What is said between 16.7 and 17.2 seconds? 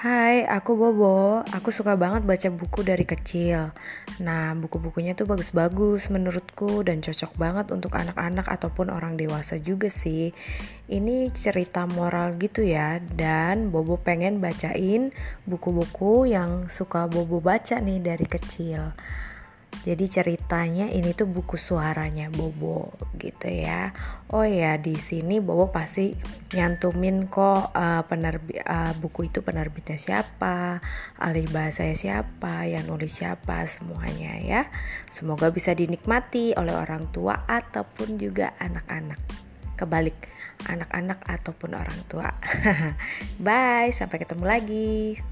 suka